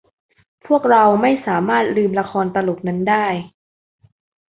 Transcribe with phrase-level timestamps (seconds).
[0.65, 3.25] พวกเราไม่สามารถลืมละครตลกนั้นได้